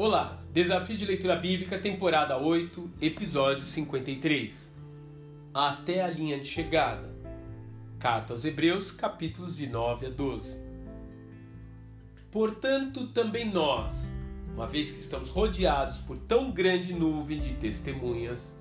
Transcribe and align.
Olá, 0.00 0.40
Desafio 0.52 0.96
de 0.96 1.04
Leitura 1.04 1.34
Bíblica, 1.34 1.76
temporada 1.76 2.38
8, 2.38 2.88
episódio 3.02 3.64
53. 3.64 4.72
Até 5.52 6.00
a 6.04 6.06
linha 6.06 6.38
de 6.38 6.46
chegada. 6.46 7.10
Carta 7.98 8.32
aos 8.32 8.44
Hebreus, 8.44 8.92
capítulos 8.92 9.56
de 9.56 9.66
9 9.66 10.06
a 10.06 10.10
12. 10.10 10.56
Portanto, 12.30 13.08
também 13.08 13.50
nós, 13.50 14.08
uma 14.54 14.68
vez 14.68 14.88
que 14.92 15.00
estamos 15.00 15.30
rodeados 15.30 15.98
por 15.98 16.16
tão 16.16 16.52
grande 16.52 16.92
nuvem 16.92 17.40
de 17.40 17.54
testemunhas, 17.54 18.56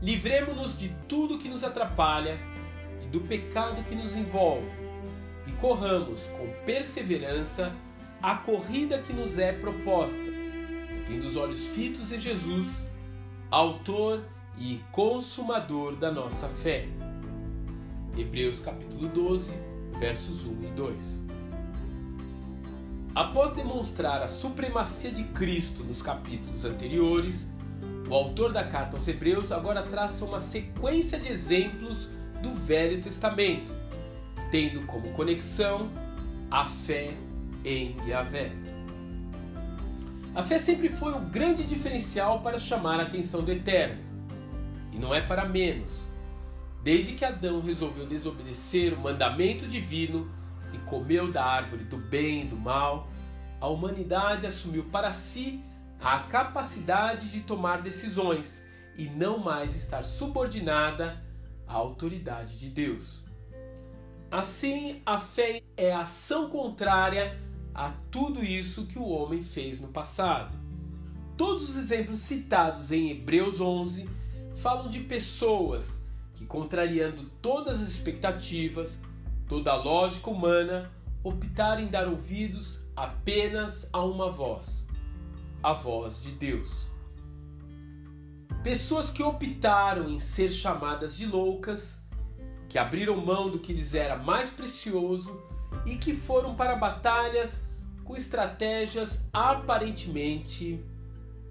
livremos-nos 0.00 0.78
de 0.78 0.88
tudo 1.06 1.36
que 1.36 1.50
nos 1.50 1.64
atrapalha 1.64 2.38
e 3.04 3.08
do 3.08 3.20
pecado 3.20 3.84
que 3.84 3.94
nos 3.94 4.16
envolve, 4.16 4.72
e 5.46 5.52
corramos 5.60 6.28
com 6.28 6.48
perseverança 6.64 7.76
a 8.22 8.36
corrida 8.36 8.96
que 9.02 9.12
nos 9.12 9.38
é 9.38 9.52
proposta, 9.52 10.47
tendo 11.08 11.26
os 11.26 11.36
olhos 11.36 11.66
fitos 11.68 12.12
em 12.12 12.20
Jesus, 12.20 12.86
autor 13.50 14.22
e 14.58 14.80
consumador 14.92 15.96
da 15.96 16.12
nossa 16.12 16.48
fé. 16.48 16.86
Hebreus 18.16 18.60
capítulo 18.60 19.08
12, 19.08 19.52
versos 19.98 20.44
1 20.44 20.64
e 20.64 20.66
2. 20.66 21.20
Após 23.14 23.52
demonstrar 23.52 24.22
a 24.22 24.28
supremacia 24.28 25.10
de 25.10 25.24
Cristo 25.24 25.82
nos 25.82 26.02
capítulos 26.02 26.66
anteriores, 26.66 27.48
o 28.08 28.14
autor 28.14 28.52
da 28.52 28.64
carta 28.64 28.96
aos 28.96 29.08
Hebreus 29.08 29.50
agora 29.50 29.82
traça 29.82 30.24
uma 30.24 30.38
sequência 30.38 31.18
de 31.18 31.28
exemplos 31.28 32.08
do 32.42 32.54
Velho 32.54 33.00
Testamento, 33.00 33.72
tendo 34.50 34.84
como 34.86 35.12
conexão 35.14 35.90
a 36.50 36.66
fé 36.66 37.14
em 37.64 37.96
Yahvé. 38.06 38.77
A 40.38 40.42
fé 40.44 40.56
sempre 40.56 40.88
foi 40.88 41.14
o 41.14 41.18
grande 41.18 41.64
diferencial 41.64 42.40
para 42.40 42.58
chamar 42.58 43.00
a 43.00 43.02
atenção 43.02 43.42
do 43.42 43.50
Eterno, 43.50 44.00
e 44.92 44.96
não 44.96 45.12
é 45.12 45.20
para 45.20 45.44
menos. 45.44 46.04
Desde 46.80 47.14
que 47.14 47.24
Adão 47.24 47.60
resolveu 47.60 48.06
desobedecer 48.06 48.94
o 48.94 49.00
mandamento 49.00 49.66
divino 49.66 50.30
e 50.72 50.78
comeu 50.88 51.32
da 51.32 51.44
árvore 51.44 51.82
do 51.82 51.98
bem 51.98 52.42
e 52.42 52.44
do 52.44 52.54
mal, 52.54 53.08
a 53.60 53.66
humanidade 53.66 54.46
assumiu 54.46 54.84
para 54.84 55.10
si 55.10 55.60
a 56.00 56.20
capacidade 56.20 57.32
de 57.32 57.40
tomar 57.40 57.82
decisões 57.82 58.62
e 58.96 59.06
não 59.06 59.38
mais 59.38 59.74
estar 59.74 60.04
subordinada 60.04 61.20
à 61.66 61.72
autoridade 61.72 62.60
de 62.60 62.68
Deus. 62.68 63.24
Assim, 64.30 65.02
a 65.04 65.18
fé 65.18 65.62
é 65.76 65.92
a 65.92 66.02
ação 66.02 66.48
contrária 66.48 67.36
a 67.78 67.92
tudo 68.10 68.44
isso 68.44 68.86
que 68.86 68.98
o 68.98 69.08
homem 69.08 69.40
fez 69.40 69.80
no 69.80 69.86
passado. 69.86 70.52
Todos 71.36 71.68
os 71.68 71.76
exemplos 71.76 72.18
citados 72.18 72.90
em 72.90 73.12
Hebreus 73.12 73.60
11 73.60 74.10
falam 74.56 74.88
de 74.88 74.98
pessoas 74.98 76.02
que, 76.34 76.44
contrariando 76.44 77.30
todas 77.40 77.80
as 77.80 77.88
expectativas, 77.88 78.98
toda 79.46 79.70
a 79.70 79.76
lógica 79.76 80.28
humana, 80.28 80.90
optaram 81.22 81.80
em 81.80 81.86
dar 81.86 82.08
ouvidos 82.08 82.80
apenas 82.96 83.88
a 83.92 84.02
uma 84.02 84.28
voz, 84.28 84.84
a 85.62 85.72
voz 85.72 86.20
de 86.20 86.32
Deus. 86.32 86.88
Pessoas 88.64 89.08
que 89.08 89.22
optaram 89.22 90.10
em 90.10 90.18
ser 90.18 90.50
chamadas 90.50 91.16
de 91.16 91.26
loucas, 91.26 92.00
que 92.68 92.76
abriram 92.76 93.24
mão 93.24 93.48
do 93.48 93.60
que 93.60 93.72
lhes 93.72 93.94
era 93.94 94.16
mais 94.16 94.50
precioso 94.50 95.40
e 95.86 95.94
que 95.94 96.12
foram 96.12 96.56
para 96.56 96.74
batalhas 96.74 97.67
com 98.08 98.16
estratégias 98.16 99.20
aparentemente 99.30 100.82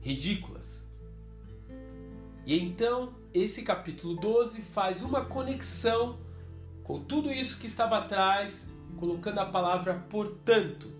ridículas. 0.00 0.82
E 2.46 2.58
então, 2.58 3.12
esse 3.34 3.60
capítulo 3.60 4.16
12 4.16 4.62
faz 4.62 5.02
uma 5.02 5.26
conexão 5.26 6.18
com 6.82 6.98
tudo 6.98 7.30
isso 7.30 7.58
que 7.58 7.66
estava 7.66 7.98
atrás, 7.98 8.70
colocando 8.96 9.38
a 9.40 9.44
palavra 9.44 10.02
portanto 10.08 10.90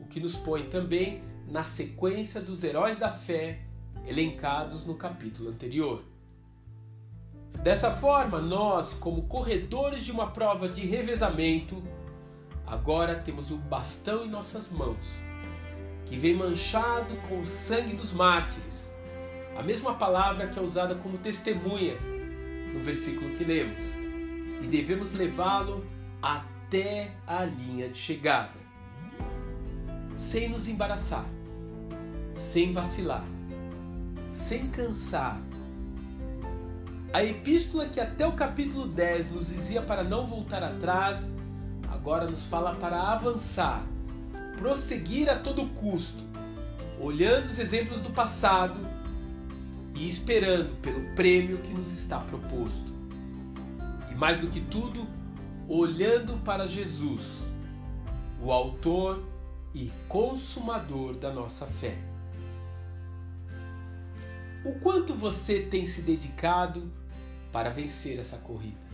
o 0.00 0.06
que 0.06 0.18
nos 0.18 0.34
põe 0.34 0.62
também 0.62 1.22
na 1.46 1.62
sequência 1.62 2.40
dos 2.40 2.64
heróis 2.64 2.98
da 2.98 3.10
fé 3.10 3.60
elencados 4.06 4.86
no 4.86 4.94
capítulo 4.94 5.50
anterior. 5.50 6.02
Dessa 7.62 7.90
forma, 7.90 8.40
nós, 8.40 8.94
como 8.94 9.24
corredores 9.24 10.02
de 10.06 10.10
uma 10.10 10.30
prova 10.30 10.70
de 10.70 10.86
revezamento, 10.86 11.82
agora 12.74 13.14
temos 13.14 13.52
o 13.52 13.56
bastão 13.56 14.24
em 14.24 14.28
nossas 14.28 14.68
mãos, 14.68 15.06
que 16.04 16.18
vem 16.18 16.34
manchado 16.34 17.16
com 17.28 17.40
o 17.40 17.44
sangue 17.44 17.94
dos 17.94 18.12
mártires, 18.12 18.92
a 19.56 19.62
mesma 19.62 19.94
palavra 19.94 20.48
que 20.48 20.58
é 20.58 20.62
usada 20.62 20.96
como 20.96 21.16
testemunha 21.16 21.96
no 22.72 22.80
versículo 22.80 23.30
que 23.30 23.44
lemos, 23.44 23.78
e 24.60 24.66
devemos 24.66 25.12
levá-lo 25.12 25.84
até 26.20 27.12
a 27.26 27.44
linha 27.44 27.88
de 27.88 27.96
chegada. 27.96 28.64
Sem 30.16 30.48
nos 30.48 30.66
embaraçar, 30.66 31.26
sem 32.34 32.72
vacilar, 32.72 33.24
sem 34.28 34.68
cansar. 34.68 35.40
A 37.12 37.22
epístola 37.22 37.86
que 37.86 38.00
até 38.00 38.26
o 38.26 38.32
capítulo 38.32 38.88
10 38.88 39.30
nos 39.30 39.46
dizia 39.46 39.80
para 39.80 40.02
não 40.02 40.26
voltar 40.26 40.64
atrás, 40.64 41.30
agora 41.94 42.28
nos 42.28 42.44
fala 42.44 42.74
para 42.74 43.00
avançar, 43.12 43.86
prosseguir 44.58 45.30
a 45.30 45.38
todo 45.38 45.68
custo, 45.68 46.24
olhando 47.00 47.46
os 47.46 47.58
exemplos 47.58 48.00
do 48.00 48.10
passado 48.10 48.78
e 49.94 50.08
esperando 50.08 50.76
pelo 50.80 51.14
prêmio 51.14 51.58
que 51.58 51.72
nos 51.72 51.92
está 51.92 52.18
proposto. 52.18 52.92
E 54.10 54.14
mais 54.14 54.40
do 54.40 54.48
que 54.48 54.60
tudo, 54.60 55.06
olhando 55.68 56.36
para 56.44 56.66
Jesus, 56.66 57.48
o 58.42 58.50
Autor 58.52 59.24
e 59.72 59.90
consumador 60.08 61.14
da 61.14 61.32
nossa 61.32 61.66
fé. 61.66 61.96
O 64.64 64.78
quanto 64.80 65.14
você 65.14 65.60
tem 65.60 65.86
se 65.86 66.02
dedicado 66.02 66.90
para 67.52 67.70
vencer 67.70 68.18
essa 68.18 68.38
corrida? 68.38 68.84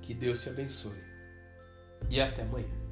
Que 0.00 0.14
Deus 0.14 0.42
te 0.42 0.48
abençoe 0.48 1.13
e 2.10 2.20
até 2.20 2.42
amanhã. 2.42 2.83